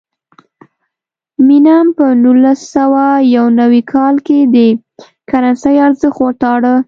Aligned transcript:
مینم 1.47 1.87
په 1.97 2.05
نولس 2.23 2.59
سوه 2.75 3.05
یو 3.35 3.45
نوي 3.59 3.81
کال 3.93 4.15
کې 4.27 4.39
د 4.55 4.57
کرنسۍ 5.29 5.75
ارزښت 5.87 6.19
وتاړه. 6.23 6.75